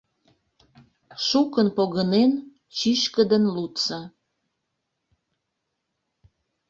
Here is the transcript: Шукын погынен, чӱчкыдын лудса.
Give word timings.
Шукын 1.27 1.67
погынен, 1.77 2.31
чӱчкыдын 2.77 3.43
лудса. 3.55 3.99